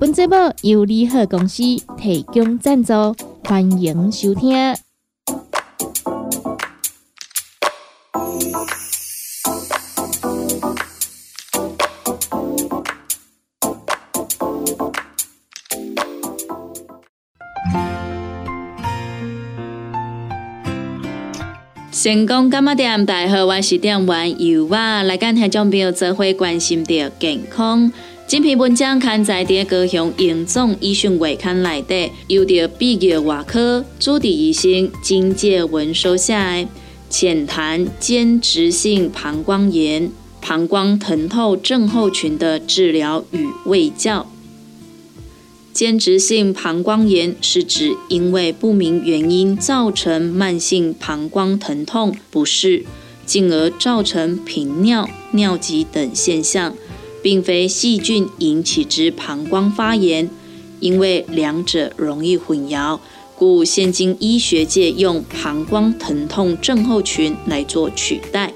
[0.00, 1.60] 本节目由利好公司
[1.96, 2.92] 提供赞助，
[3.44, 4.72] 欢迎收听。
[21.90, 23.04] 成功干嘛店？
[23.04, 27.90] 大家好，我是店员尤啊，来跟听众朋友做伙关心着健康。
[28.28, 36.62] 这篇文章刊载在高雄荣总医学外刊内底，由着毕业外科主治医生金介文收下，
[37.08, 40.12] 浅谈间质性膀胱炎、
[40.42, 44.30] 膀胱疼痛症候群的治疗与卫教。
[45.72, 52.84] 间质性膀胱炎是指因为不明原因造成慢性膀胱疼痛不适，
[53.24, 56.74] 进而造成频尿、尿急等现象。
[57.22, 60.30] 并非细菌引起之膀胱发炎，
[60.80, 62.98] 因为两者容易混淆，
[63.36, 68.52] 故现今医学界用膀胱疼痛症候群来做取代。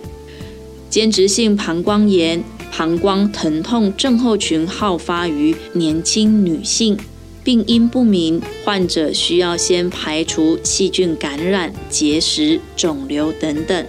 [0.88, 6.96] 间质性膀胱炎、膀胱疼痛症候群好发于年轻女性，
[7.42, 13.86] 病因不明，患者需要先排除细菌感染、结石、肿瘤等等，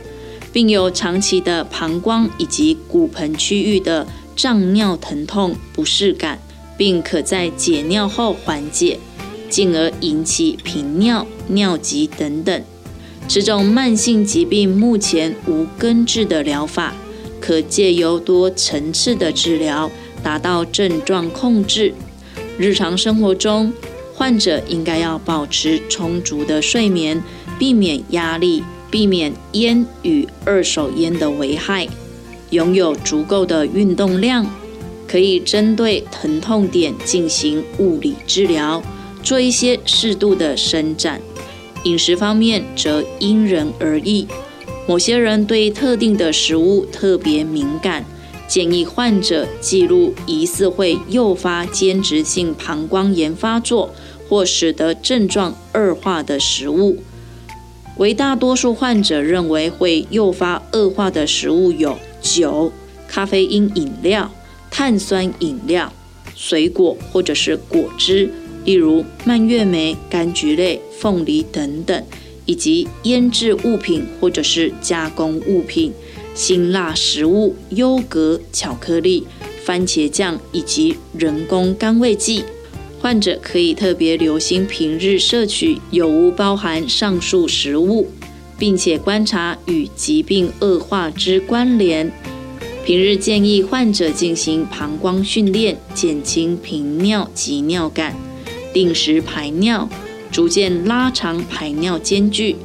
[0.51, 4.07] 并有长期的膀胱以及骨盆区域的。
[4.35, 6.39] 胀尿、疼痛、不适感，
[6.77, 8.99] 并可在解尿后缓解，
[9.49, 12.61] 进而引起频尿、尿急等等。
[13.27, 16.93] 这种慢性疾病目前无根治的疗法，
[17.39, 19.89] 可借由多层次的治疗，
[20.21, 21.93] 达到症状控制。
[22.57, 23.71] 日常生活中，
[24.13, 27.23] 患者应该要保持充足的睡眠，
[27.57, 31.87] 避免压力，避免烟与二手烟的危害。
[32.53, 34.45] 拥有足够的运动量，
[35.07, 38.81] 可以针对疼痛点进行物理治疗，
[39.23, 41.19] 做一些适度的伸展。
[41.83, 44.27] 饮食方面则因人而异，
[44.87, 48.05] 某些人对特定的食物特别敏感，
[48.47, 53.89] 建议患者记录疑似会诱发间质性膀胱炎发作
[54.29, 56.97] 或使得症状恶化的食物。
[57.97, 61.97] 为大多数患者认为会诱发恶化的食物有。
[62.23, 62.73] 酒、
[63.07, 64.33] 咖啡因饮料、
[64.71, 65.93] 碳酸饮料、
[66.35, 68.31] 水果或者是果汁，
[68.65, 72.03] 例如蔓越莓、柑橘类、凤梨等等，
[72.47, 75.93] 以及腌制物品或者是加工物品、
[76.33, 79.27] 辛辣食物、优格、巧克力、
[79.63, 82.43] 番茄酱以及人工甘味剂。
[82.99, 88.09] 患者可以特别留心平日摄取有无包含上述食物。
[88.63, 92.09] 并且观察与疾病恶化之关联。
[92.85, 98.15] 平日建议患者进行膀胱训练，减轻频尿及尿感，
[98.73, 99.89] 定时排尿，
[100.31, 102.55] 逐渐拉长排尿间距，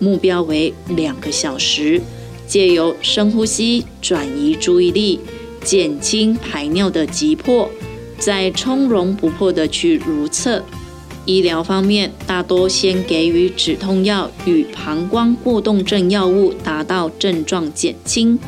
[0.00, 2.00] 目标为两个小时。
[2.48, 5.20] 借由深呼吸转移注意力，
[5.62, 7.70] 减轻排尿的急迫，
[8.18, 10.64] 再从容不迫地去如厕。
[11.26, 18.38] 医疗方面，大多先给予止痛药与膀胱过动症药物，达到症状减轻。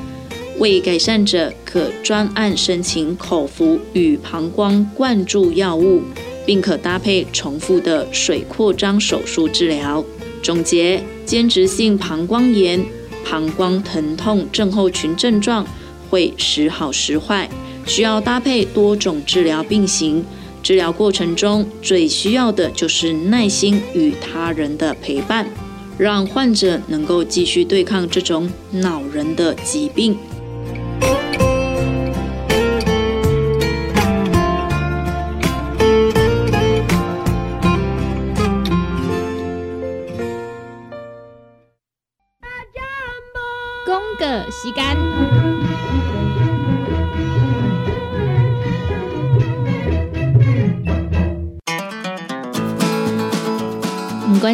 [0.59, 6.03] 未改善者，可专案申请口服与膀胱灌注药物，
[6.45, 10.05] 并可搭配重复的水扩张手术治疗。
[10.43, 12.85] 总结：间质性膀胱炎、
[13.25, 15.67] 膀胱疼痛症候群症状
[16.09, 17.49] 会时好时坏，
[17.87, 20.25] 需要搭配多种治疗并行。
[20.67, 25.49] 治疗过程中最需要的就是耐心与他人的陪伴，
[25.97, 30.19] 让患者能够继续对抗这种恼人的疾病。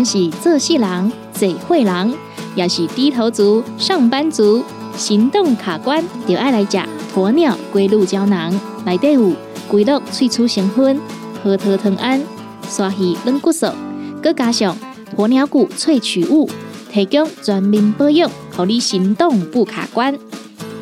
[0.05, 2.15] 是做事人、嘴会人，
[2.55, 4.63] 也是低头族、上班族，
[4.97, 6.79] 行动卡关，就爱来吃
[7.15, 8.53] 鸵鸟龟鹿胶囊。
[8.85, 9.33] 内底有
[9.69, 11.01] 龟鹿萃取成分，
[11.43, 12.21] 核桃藤胺、
[12.69, 13.67] 刷鱼软骨素，
[14.23, 14.77] 佮加上
[15.17, 16.49] 鸵鸟骨萃取物，
[16.91, 20.19] 提供全面保养，让你行动不卡关。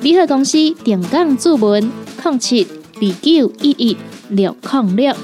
[0.01, 1.93] 联合公司定岗注文：
[2.25, 3.97] 零七二九一一
[4.31, 5.15] 六零六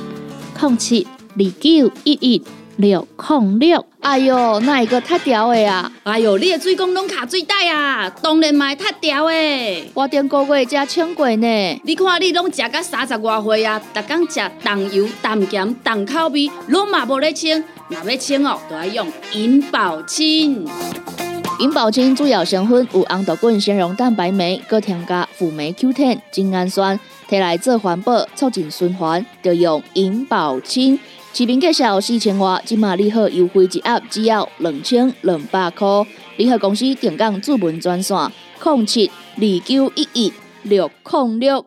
[0.61, 2.43] 零七二九一一
[2.77, 3.85] 六控六。
[4.01, 5.91] 哎哟，那一个太屌的啊！
[6.05, 9.91] 哎哟，你的水工拢卡水袋啊，当然嘛太屌的。
[9.95, 11.81] 我顶个月才称过呢。
[11.85, 17.65] 你看你拢食到三十外岁啊，逐工食重油、重咸、重口味，拢嘛无咧清。
[17.89, 20.69] 若要清哦，都要用银保清。
[21.59, 30.99] 银保清主要成分有红豆根、纤溶蛋白酶，搁添加辅酶 Q10、精氨酸，摕来做环保、促进循环，就用银保清。
[31.33, 35.87] 市面介绍四千瓦，今马联合优惠一盒只要两千两百块。
[36.37, 38.17] 联合公司定岗主文专线：
[38.65, 40.33] 零七二九一一
[40.63, 41.67] 六零六。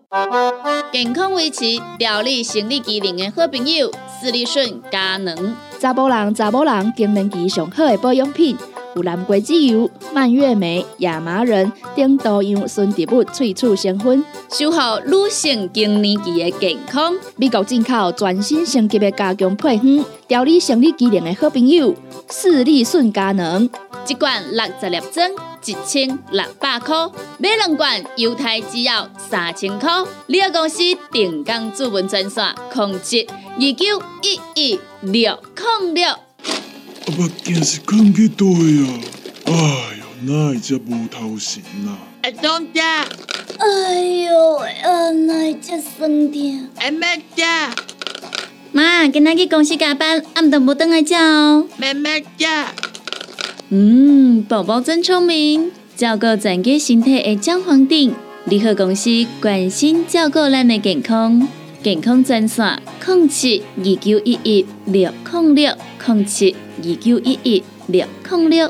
[0.91, 1.65] 健康维持、
[1.99, 5.55] 调理生理机能的好朋友——斯利顺佳能。
[5.79, 8.57] 查甫人、查某人经年期上好的保养品，
[8.95, 14.23] 有蓝桂枝油、蔓越莓、亚麻仁等多样纯植物萃取成分。
[14.49, 21.93] 守护女性更年期的健康，美国进口全新升级的加强配方，调理生理机能的好朋友——
[22.31, 23.69] 视力顺佳能，
[24.07, 25.29] 一罐六十粒装，
[25.65, 26.95] 一千六百块；
[27.37, 29.91] 买两罐，犹太只要三千块。
[30.25, 30.81] 你个公司
[31.11, 32.43] 定岗主文专线：
[32.73, 35.37] 控制二九一一六
[35.81, 36.28] 零六。
[37.09, 38.99] 阿目镜是看去对啊！
[39.45, 39.53] 哎
[39.97, 41.97] 呦，哪会只无头神啊？
[42.21, 43.03] 阿东家，
[43.57, 46.67] 哎呦，啊，哪只酸痛？
[46.75, 47.73] 阿妹家，
[48.71, 51.65] 妈，今仔去公司加班，暗顿无等来叫哦。
[51.77, 52.75] 妹妹家，
[53.69, 58.13] 嗯，宝宝真聪明，照顾整个身体的姜黄定。
[58.45, 59.09] 联合公司
[59.41, 61.47] 关心照顾咱的健康，
[61.81, 65.73] 健康专线：零七二九一一六零六
[66.05, 66.53] 零七
[66.83, 68.69] 二九一一六零六。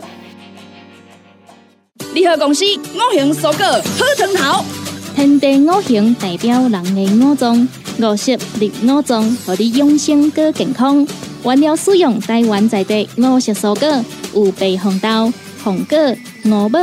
[2.14, 4.66] 联合公司五行蔬果好汤头，
[5.16, 7.68] 天地五行代表人的五脏，
[8.00, 11.06] 五色绿五脏，互你养生更健康。
[11.44, 15.34] 原料使用台湾在地五色蔬果，有白红豆、
[15.64, 15.98] 红果、
[16.46, 16.80] 五宝、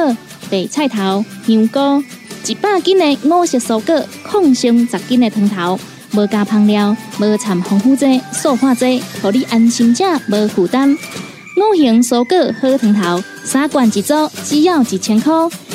[0.51, 2.03] 白菜头、香菇，
[2.49, 5.79] 一百斤的五色蔬果，抗性十斤的汤头，
[6.17, 10.91] 无加香料，无掺防腐剂、塑化剂，互你安心吃，无负担。
[11.59, 15.33] 五行蔬果好汤头，三罐一组，只要一千块。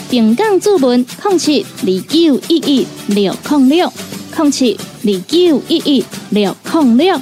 [0.09, 3.93] 定岗注文：零七二九一一六零六
[4.35, 7.21] 零七二九一一六零六。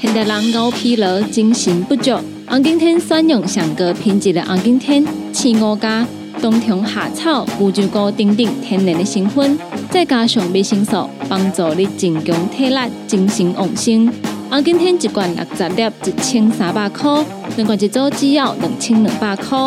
[0.00, 6.06] 现代人熬疲劳、精神不足，红景天选用上个品质的红景天，青五加
[6.40, 9.56] 冬虫夏草、乌鸡膏等等天然的成分，
[9.90, 12.78] 再加上维生素，帮助你增强体力、
[13.08, 14.06] 精神旺盛。
[14.48, 17.24] 啊，今天一罐六十粒，一千三百块；
[17.56, 19.58] 两罐一组，只要两千两百块。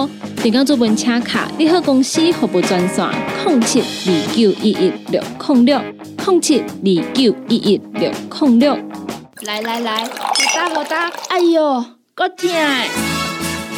[0.42, 3.06] 定岗做本车卡，你好公司服务专线：
[3.46, 5.82] 零七二九一一六零六
[6.26, 8.78] 零七二九一一六零六。
[9.42, 10.10] 来来来，好
[10.56, 11.12] 打好打！
[11.28, 11.86] 哎哟，
[12.16, 12.50] 够痛！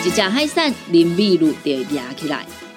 [0.05, 2.45] 一只海扇淋米露就压起来，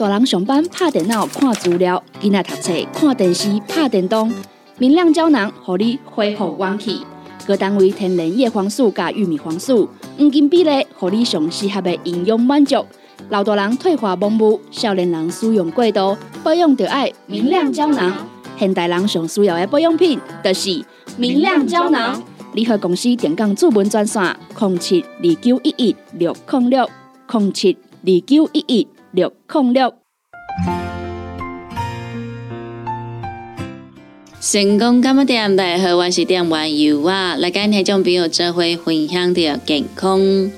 [0.00, 4.32] 大人上班拍电脑看资料，囡仔读册看电视拍电动，
[4.78, 7.02] 明亮胶囊互你恢复元气。
[7.46, 12.82] 各单位天然叶黄素加玉米黄素，黄金比例，互你上适合的营养满足。
[13.28, 18.26] 老大人退化盲目，少年人使用过度，保养就爱明亮胶囊。
[18.58, 20.82] 现代人上需要的保养品，就是
[21.18, 22.22] 明亮胶囊。
[22.54, 26.88] 联合公司电讲主文专线：零七二九一一六零六
[27.30, 29.94] 零七二九一一六零六。
[34.40, 40.50] 成功干么店大家好，我是店员尤啊，来跟听众朋友这回分享的健康。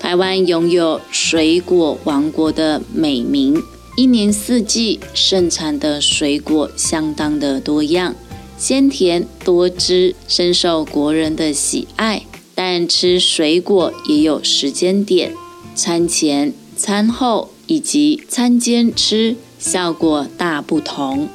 [0.00, 3.62] 台湾拥有水果王国的美名，
[3.96, 8.14] 一年四季盛产的水果相当的多样，
[8.56, 12.22] 鲜甜多汁，深受国人的喜爱。
[12.54, 15.32] 但吃水果也有时间点，
[15.74, 21.28] 餐前、餐后以及餐间吃效果大不同。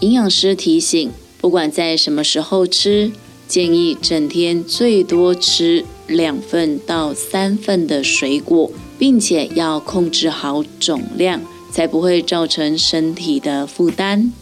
[0.00, 1.10] 营养师提醒。
[1.38, 3.10] 不管在什么时候吃，
[3.48, 14.32] 建议整天最多吃两份到三份的水果，并且要控制好总量，才不会造成身体的负担。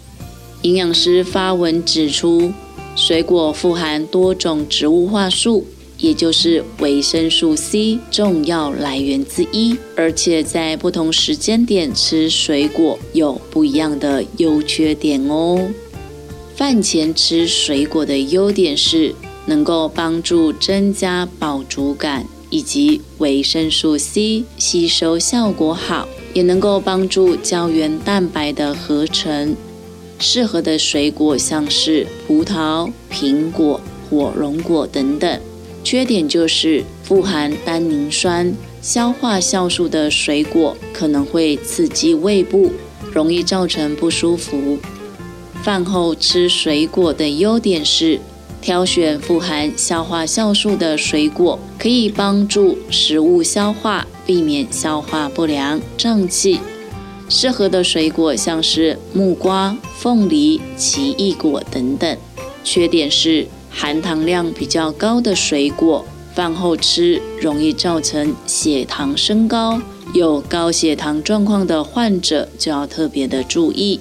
[0.61, 2.53] 营养师发文指出，
[2.95, 5.65] 水果富含多种植物化素，
[6.01, 9.77] 也就是维生素 C 重要来源之一。
[9.97, 15.69] 而且在不同时间点吃水果有不一样的优缺点哦。
[16.57, 19.15] 饭前吃水果的优点是
[19.47, 29.57] 能够帮助增加饱足感，以及维生素 C 吸收效果好，也能够帮助胶原蛋白的合成。
[30.19, 33.81] 适合的水果像是葡萄、苹果、
[34.11, 35.41] 火龙果等等。
[35.83, 42.71] 缺点就是富含单宁酸、消化酵素的水果可能会刺激胃部，
[43.13, 44.79] 容易造成不舒服。
[45.63, 48.21] 饭后吃水果的优点是，
[48.63, 56.61] 挑选富含消化酵素的水果，可以帮助食物消化，避免消化不良、胀气。
[57.29, 62.17] 适合的水果像是木瓜、凤梨、奇异果等等。
[62.63, 69.81] 缺点是含糖量比较高的水果，饭后吃容易造成血糖升高。
[70.13, 74.01] 有高血糖状况的患者就要特别的注意。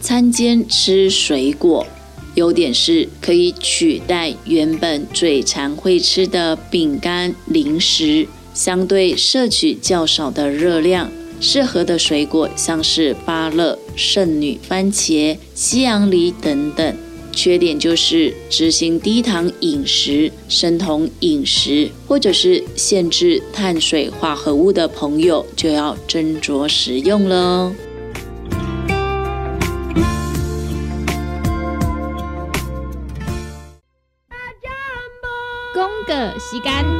[0.00, 1.86] 餐间吃水果，
[2.36, 11.10] 优点是可以取代原本嘴馋会吃的饼干、零食，相对摄取较少的热量。
[11.40, 16.96] 适合的水果像是芭乐、圣女番茄、西洋梨等等。
[17.40, 27.72] 缺点就是执行低糖饮食、生酮饮食，或者是限制碳水化合物的朋友，就要斟酌食用了。
[35.72, 36.97] 公个时间。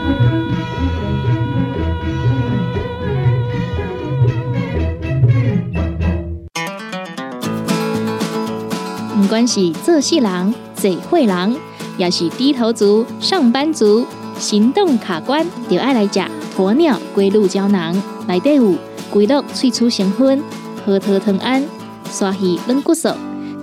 [9.49, 11.57] 是做事人、嘴会人，
[11.97, 14.07] 也是低头族、上班族，
[14.39, 16.21] 行动卡关，就爱来食
[16.55, 18.01] 鸵鸟龟鹿胶囊。
[18.29, 18.75] 内底有
[19.11, 20.43] 龟鹿萃取成分、
[20.85, 21.65] 核桃藤胺、
[22.11, 23.09] 刷鱼软骨素，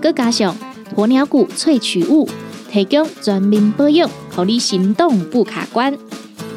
[0.02, 0.56] 佮加上
[0.96, 2.28] 鸵鸟骨萃取物，
[2.72, 5.96] 提供全面保养，让你行动不卡关。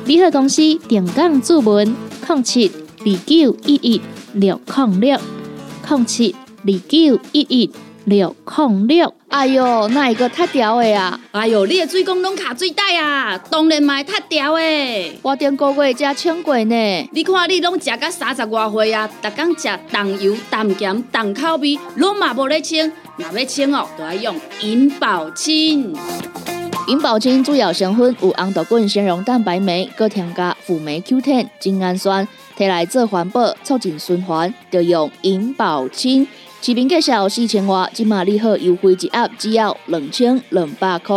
[0.07, 1.95] 联合公司定岗注文：
[2.27, 4.01] 零七二九一一
[4.33, 5.19] 六零六
[5.87, 7.71] 零七二九一一。
[8.09, 11.21] 六控六，哎哟，那一个太屌的啊！
[11.31, 15.19] 哎哟，你的水工拢卡水袋啊，当然嘛太屌的。
[15.21, 17.09] 我顶个月才称过呢。
[17.13, 22.91] 你看你拢食到三十外岁啊，逐工食重油、重咸、重口味，拢嘛无咧称。
[23.19, 25.95] 若要称哦，都要用银保清。
[26.87, 36.27] 银保清主要成分有红豆根、纤溶蛋白酶，搁添加辅酶 Q10、精氨酸，摕来做环保、促进循环，就用银保清。
[36.61, 41.15] 市民介绍四千瓦，今马联合优惠一盒只要两千两百块。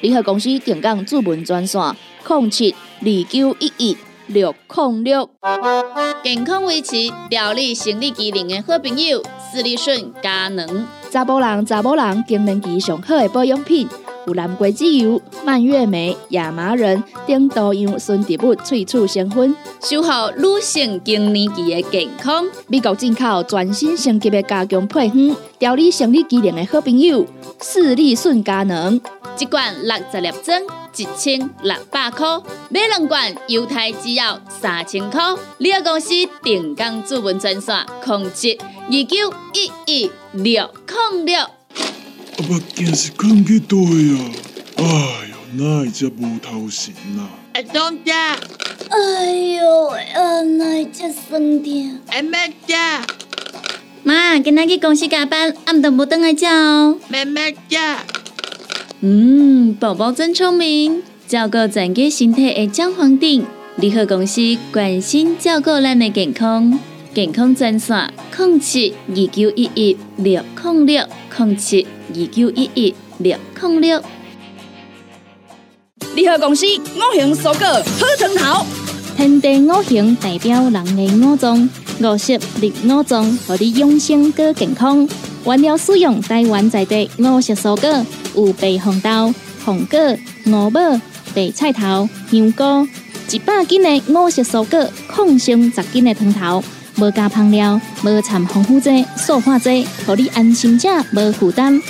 [0.00, 1.80] 联合公司定岗主文专线：
[2.26, 3.96] 零七二九一一
[4.28, 5.28] 六零六。
[6.22, 6.96] 健康维持、
[7.28, 9.22] 调理生理机能的好朋友——
[9.52, 10.86] 斯利顺佳能。
[11.10, 13.86] 查甫人、查某人更年期上好的保养品。
[14.26, 22.44] 有蓝桂枝油、蔓越莓、亚麻仁等多样纯植物萃取成分，守护女性更年期的健康。
[22.66, 27.24] 美国进口全新升级的加强配方，调理生理机能的好朋友——
[27.60, 29.00] 视力顺佳能。
[29.38, 30.62] 一罐六十粒装，
[30.96, 35.20] 一千六百块；买两罐，犹太只要三千块。
[35.58, 36.10] 你个公司
[36.42, 40.70] 定岗主文专线：控制二九一一六
[41.12, 41.38] 零六。
[42.36, 44.18] 阿目镜是看几多呀？
[44.76, 47.28] 哎哟，哪会这无头神呐？
[47.52, 48.36] 阿东家，
[48.88, 51.98] 哎呦，啊，哪这酸痛？
[52.08, 53.06] 阿妹家，
[54.02, 56.98] 妈，今仔去公司加班，暗顿无等来叫哦。
[57.08, 58.04] 妹妹家，
[59.00, 64.40] 嗯，宝宝真聪明，照顾全家身体的姜黄顶，联合公司
[64.72, 66.80] 关心照顾咱的健康，
[67.14, 71.06] 健康专线：零七二九一一六零六
[71.38, 71.86] 零七。
[72.12, 74.02] 二九一一六零六，
[76.16, 78.66] 联合公司五行蔬果好成头，
[79.16, 85.08] 天地五行代表人的五脏，五色绿五脏，让你养生更健康。
[85.46, 89.32] 原料使用台湾在地五色蔬果，有白红豆、
[89.64, 89.98] 红果、
[90.46, 90.80] 五宝、
[91.32, 92.88] 白菜头、香菇，
[93.30, 96.62] 一百斤的五色蔬果，抗性十斤的汤头，
[96.98, 101.80] 无加香料，无掺防腐剂、塑化剂，让你安心吃无负担。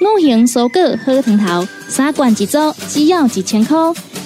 [0.00, 2.58] 五行蔬果好汤头，三罐一组，
[2.88, 3.76] 只要一千块。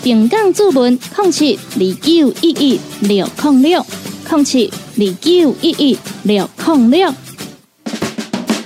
[0.03, 3.85] 平港注文控七二九一一六零六
[4.31, 7.15] 零七二九一一六零六。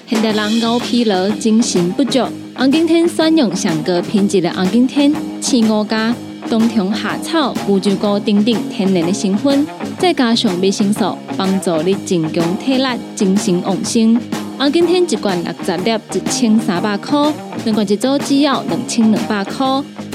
[0.07, 2.21] 现代人熬疲劳，精神不足。
[2.55, 6.15] 红景天选用上个品质的红景天，青五加
[6.51, 9.67] 冬虫夏草、乌鸡菇等等天然的成分，
[10.03, 14.21] 再加上维生素，帮助你增强体力、精神旺盛。
[14.59, 17.33] 红景天一罐六十粒，一千三百块；
[17.65, 19.65] 两罐一组，只要两千两百块。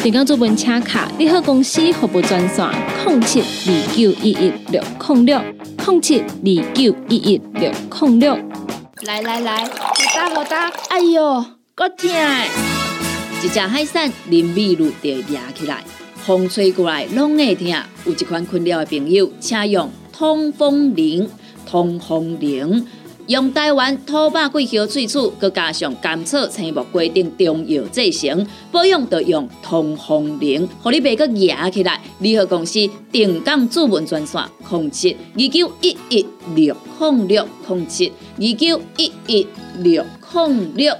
[0.03, 2.67] 电工做文车卡，你好公司服务专线：
[3.05, 5.41] 零七二九一一六零六
[5.85, 8.37] 零七二九一一六零六。
[9.03, 12.09] 来来来，好打好打，哎呦，够痛！
[13.41, 15.81] 一只海扇淋米露就压起来，
[16.27, 17.69] 风吹过来拢会疼。
[18.05, 21.25] 有一款困扰的朋友，请用通风铃，
[21.65, 22.85] 通风铃。
[23.27, 32.01] 用台湾土八桂香萃取，佮加上甘草、青木规定中药制成，保养要用通风灵，互你袂佮压起来。
[32.19, 32.77] 联合公司
[33.09, 40.93] 定岗主文专线：零七二九一一六控六零七二九一一六控六。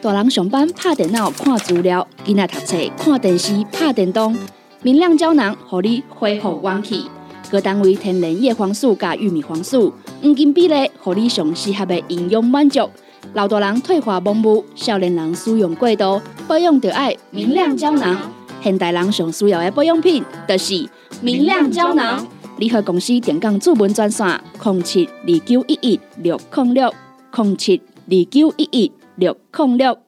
[0.00, 4.36] 大人上班拍电脑看资料，囡仔读册看电视拍电动，
[4.80, 7.06] 明亮胶囊，互你恢复元气。
[7.50, 12.88] 各单位天然叶黄素加玉米黄素，黄金比例，互你上适合的营养满足。
[13.34, 18.16] 老大人退化盲目，少年人使用过度，保养就爱明亮胶囊。
[18.62, 20.88] 现代人上需要的保养品，就是
[21.20, 22.24] 明亮胶囊。
[22.58, 26.94] 联合公司电讲主文专线：零七二九一一六零六
[27.36, 29.98] 零七二九一一六零六。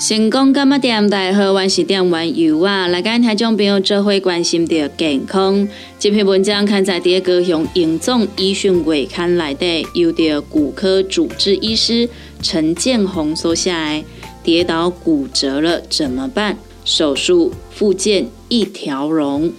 [0.00, 5.68] 成功干嘛店大好，我是店员尤啊，来跟听众朋友做伙关心着健康。
[5.98, 12.08] 这篇文章刊在第高雄营总医讯月刊内底，由着骨科主治医师
[12.40, 14.02] 陈建宏所写。
[14.42, 16.56] 跌倒骨折了怎么办？
[16.86, 19.52] 手术复健一条龙。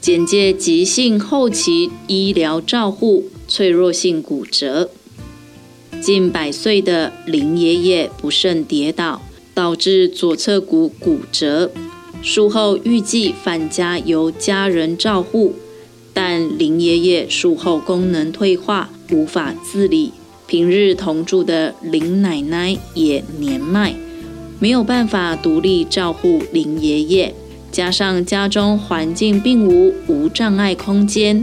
[0.00, 3.24] 简介：急性后期医疗照护，
[3.56, 4.90] 脆弱性骨折。
[6.02, 9.22] 近百岁的林爷爷不慎跌倒。
[9.54, 11.70] 导致左侧骨骨折，
[12.20, 15.54] 术后预计返家由家人照护，
[16.12, 20.12] 但林爷爷术后功能退化，无法自理。
[20.46, 23.94] 平日同住的林奶奶也年迈，
[24.60, 27.34] 没有办法独立照护林爷爷，
[27.72, 31.42] 加上家中环境并无无障碍空间，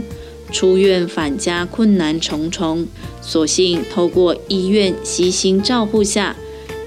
[0.52, 2.86] 出院返家困难重重，
[3.20, 6.36] 所幸透过医院悉心照护下。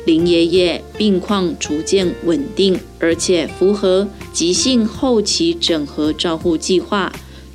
[0.05, 7.11] 林爷爷病况逐渐稳定，而且符合急性后期整合照护计划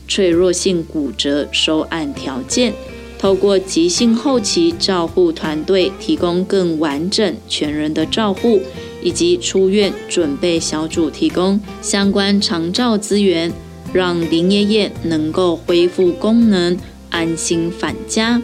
[0.07, 2.75] 脆弱性骨折收案条件。
[3.19, 8.61] 透过急性后期照护团队提供更完整全人的照护，
[9.01, 13.51] 以及出院准备小组提供相关长照资源，
[13.93, 16.79] 让林爷爷能够恢复功能，
[17.11, 18.41] 安心返家。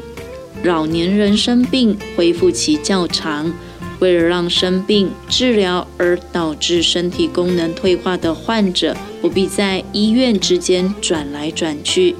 [0.63, 3.53] 老年人生病恢复期较长。
[4.01, 12.15] 为了让生病治疗而导致身体功能退化的患者不必在医院之间转来转去，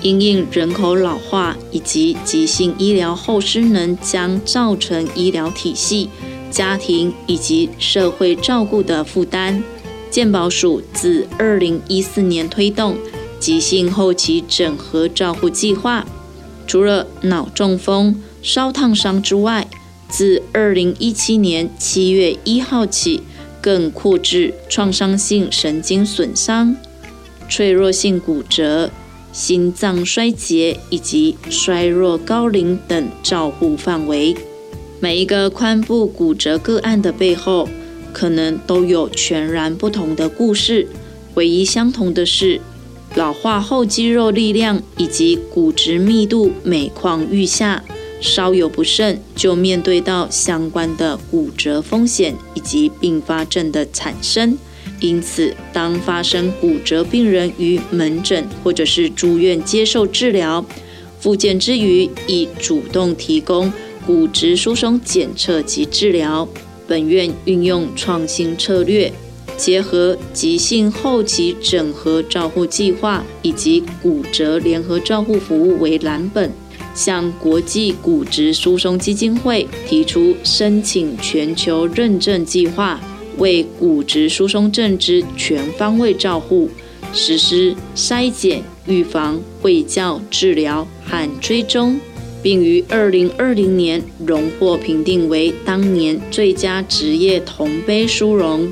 [0.00, 6.08] 因应人口老化以及急性医疗后失能将造成医疗体系、
[6.52, 9.60] 家庭以及社会照顾的负担，
[10.14, 12.96] 健保署自二零一四年推动
[13.40, 16.06] 急性后期整合照护计划，
[16.68, 19.66] 除了脑中风、烧烫伤之外。
[20.08, 23.22] 自二零一七年七月一号起，
[23.60, 26.76] 更扩至创伤性神经损伤、
[27.48, 28.92] 脆弱性骨折、
[29.32, 34.36] 心脏衰竭以及衰弱高龄等照护范围。
[35.00, 37.68] 每一个髋部骨折个案的背后，
[38.14, 40.88] 可能都有全然不同的故事。
[41.34, 42.60] 唯一相同的是，
[43.14, 47.84] 老化后肌肉力量以及骨质密度每况愈下。
[48.20, 54.56] 稍有不慎，就面对到相关的骨折风险以及并发症的产生。
[55.00, 60.64] 因此，当发生骨折病人于门诊或者是住院接受治疗、
[61.20, 63.70] 复健之余，亦主动提供
[64.06, 66.48] 骨质疏松检测及治疗。
[66.86, 69.12] 本院运用创新策略，
[69.56, 76.50] 结合急性后期整合照护计划以及骨折联合照护服务为蓝本。
[76.94, 83.00] 向国际骨质疏松基金会提出申请全球认证计划，
[83.38, 86.70] 为骨质疏松症之全方位照护
[87.12, 91.98] 实施筛检、预防、卫教、治疗和追踪，
[92.44, 98.70] 并于二零二零年荣获评定为当年最佳职业铜杯殊荣。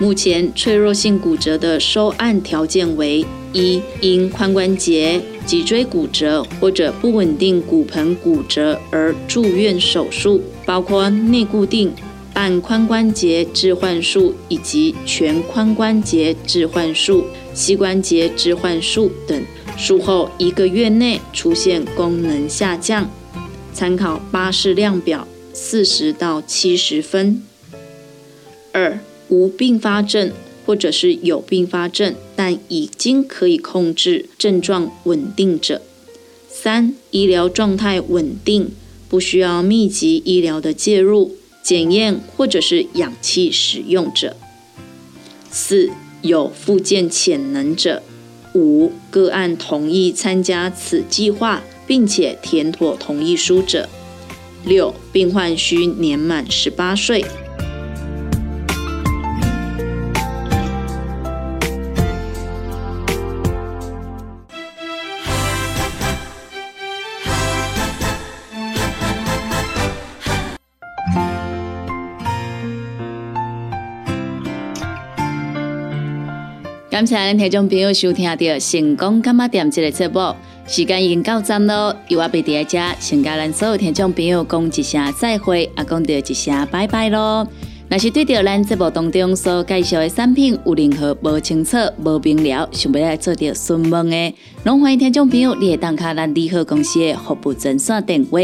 [0.00, 3.22] 目前脆弱性骨折的收案条件为：
[3.52, 11.92] 一、因髋关节、脊椎骨折或者不稳定骨盆骨折而住院手术，包括内固定、
[12.32, 19.42] 半髋关节置换术以及全髋关节置换术、膝关节置换术等。
[19.78, 23.08] 术后一个月内出现功能下降，
[23.72, 27.42] 参考巴氏量表，四十到七十分。
[28.72, 30.32] 二无并发症，
[30.66, 35.80] 或者是有并发症，但已经可以控制，症状稳定者；
[36.50, 38.72] 三、医疗状态稳定，
[39.08, 44.32] 不需要密集医疗的介入、检验或者是氧气使用者；
[45.52, 45.90] 四、
[46.22, 48.02] 有复健潜能者；
[48.54, 53.86] 五、个案同意参加此计划，并且填妥同意书者；
[54.64, 57.24] 六、病患需年满十八岁。
[76.98, 80.34] 感谢听众朋友收听到成功干嘛店这个节目，
[80.66, 87.46] 时间已经到站咯，由我贝伫遮，先甲咱所有听众朋友讲一声再会，也讲到一声拜拜咯。
[87.88, 94.34] 若是对着咱节目当中所介绍的产品有任何无清楚、无明了，想要来做着询问的，
[94.64, 98.40] 拢欢迎听众朋友你会打卡咱利好公司的服务专线电话，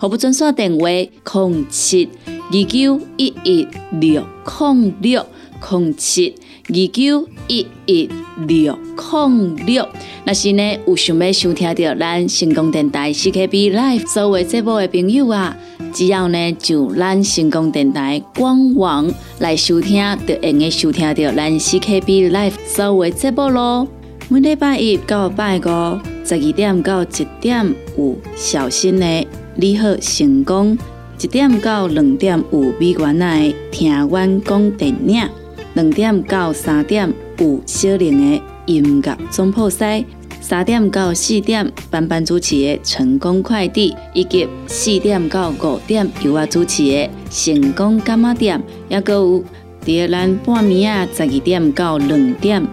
[0.00, 3.68] 服务专线电话：零七二九一一
[4.00, 5.26] 六零六
[5.70, 6.34] 零七。
[6.70, 8.08] 二九一一
[8.46, 9.88] 六零六，
[10.24, 15.56] 若是呢有想要收听到咱成功电台 CKB Live 所有节目的朋友啊，
[15.92, 23.88] 只要呢就咱成功电台官网来收听，就用个收听到咱 CKB Live 所有节目咯。
[24.28, 30.78] 每礼拜一到拜五十二点到一点有小新的你好成功，
[31.20, 35.26] 一点到两点有美元来听阮讲电影。
[35.74, 40.04] 两点到三点有小玲的音乐总铺西，
[40.40, 49.44] 三点到四点班班主持的成功快递，以及四点到五点由我主持的成功干妈店，也个有
[49.84, 52.66] 第二咱半暝啊十二点到两点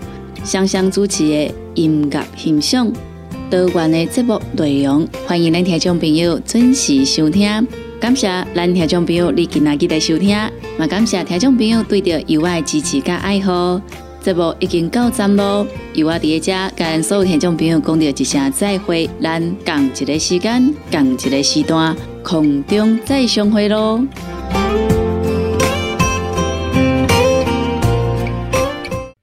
[0.44, 2.92] 香香主持的音乐欣赏，
[3.50, 7.68] 多元的节目内容，欢迎咱听众朋友准时收听。
[8.00, 10.38] 感谢咱听众朋友你今仔日来收听，
[10.80, 13.80] 也感谢听众朋友对着有爱支持甲爱好。
[14.26, 24.04] 节目已经到站咯，由我伫遮跟所有听众朋友讲着一声再会，咱共一个时间，共一个时段，空中再相会咯。